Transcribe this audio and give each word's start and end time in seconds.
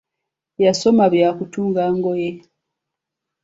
Yasoma 0.63 1.03
bya 1.13 1.29
kutunga 1.37 1.83
ngoye. 1.97 2.29